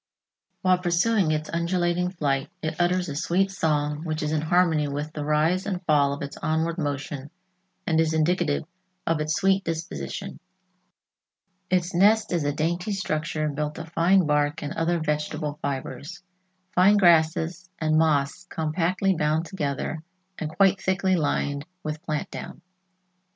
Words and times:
While 0.63 0.79
pursuing 0.79 1.29
its 1.29 1.47
undulating 1.51 2.09
flight, 2.09 2.49
it 2.63 2.81
utters 2.81 3.07
a 3.07 3.15
sweet 3.15 3.51
song 3.51 4.03
which 4.03 4.23
is 4.23 4.31
in 4.31 4.41
harmony 4.41 4.87
with 4.87 5.13
the 5.13 5.23
rise 5.23 5.67
and 5.67 5.79
fall 5.85 6.11
of 6.11 6.23
its 6.23 6.37
onward 6.37 6.79
motion 6.79 7.29
and 7.85 7.99
is 7.99 8.11
indicative 8.15 8.63
of 9.05 9.19
its 9.21 9.35
sweet 9.39 9.63
disposition. 9.63 10.39
Its 11.69 11.93
nest 11.93 12.33
is 12.33 12.43
a 12.45 12.51
dainty 12.51 12.93
structure 12.93 13.47
built 13.49 13.77
of 13.77 13.89
fine 13.93 14.25
bark 14.25 14.63
and 14.63 14.73
other 14.73 14.99
vegetable 14.99 15.59
fibers, 15.61 16.23
fine 16.73 16.97
grasses 16.97 17.69
and 17.77 17.95
moss 17.99 18.47
compactly 18.49 19.13
bound 19.13 19.45
together 19.45 20.01
and 20.39 20.49
quite 20.49 20.81
thickly 20.81 21.15
lined 21.15 21.63
with 21.83 22.01
plant 22.01 22.31
down. 22.31 22.61